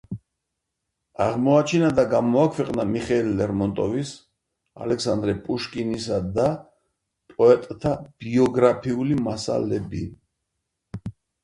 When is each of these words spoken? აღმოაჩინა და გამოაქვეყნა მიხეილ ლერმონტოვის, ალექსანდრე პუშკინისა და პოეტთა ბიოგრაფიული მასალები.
აღმოაჩინა 1.25 1.91
და 1.99 2.05
გამოაქვეყნა 2.13 2.85
მიხეილ 2.93 3.29
ლერმონტოვის, 3.41 4.15
ალექსანდრე 4.87 5.37
პუშკინისა 5.45 6.19
და 6.39 6.49
პოეტთა 7.37 7.95
ბიოგრაფიული 8.27 9.21
მასალები. 9.31 10.05